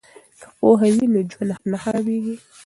که 0.39 0.47
پوهه 0.57 0.89
وي 0.95 1.05
نو 1.13 1.19
ژوند 1.31 1.61
نه 1.71 1.77
خرابیږي. 1.83 2.35